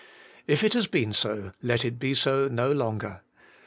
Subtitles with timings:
[0.47, 3.21] If it has been so, let it be so no longer.